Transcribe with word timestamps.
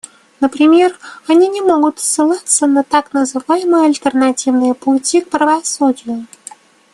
Например, 0.39 0.97
они 1.27 1.47
не 1.47 1.61
могут 1.61 1.99
ссылаться 1.99 2.65
на 2.65 2.81
так 2.83 3.13
называемые 3.13 3.85
альтернативные 3.85 4.73
пути 4.73 5.21
к 5.21 5.29
правосудию. 5.29 6.25